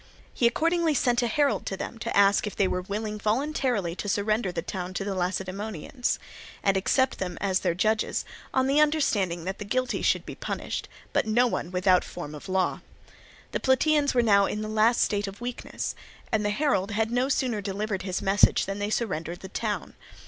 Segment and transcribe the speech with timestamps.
[0.33, 4.09] He accordingly sent a herald to them to ask if they were willing voluntarily to
[4.09, 6.17] surrender the town to the Lacedaemonians,
[6.63, 10.89] and accept them as their judges, upon the understanding that the guilty should be punished,
[11.13, 12.81] but no one without form of law.
[13.51, 15.93] The Plataeans were now in the last state of weakness,
[16.31, 19.93] and the herald had no sooner delivered his message than they surrendered the town.